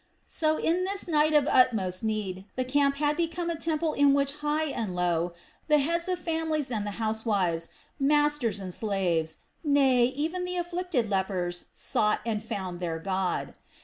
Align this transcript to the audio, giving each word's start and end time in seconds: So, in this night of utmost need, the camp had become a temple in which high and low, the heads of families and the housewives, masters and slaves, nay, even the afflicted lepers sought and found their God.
So, 0.25 0.57
in 0.57 0.83
this 0.83 1.07
night 1.07 1.35
of 1.35 1.45
utmost 1.47 2.03
need, 2.03 2.45
the 2.55 2.65
camp 2.65 2.95
had 2.95 3.15
become 3.15 3.51
a 3.51 3.55
temple 3.55 3.93
in 3.93 4.15
which 4.15 4.31
high 4.37 4.63
and 4.65 4.95
low, 4.95 5.33
the 5.67 5.77
heads 5.77 6.07
of 6.07 6.17
families 6.17 6.71
and 6.71 6.87
the 6.87 6.97
housewives, 6.97 7.69
masters 7.99 8.59
and 8.59 8.73
slaves, 8.73 9.37
nay, 9.63 10.05
even 10.05 10.43
the 10.43 10.57
afflicted 10.57 11.07
lepers 11.07 11.65
sought 11.75 12.21
and 12.25 12.43
found 12.43 12.79
their 12.79 12.97
God. 12.97 13.53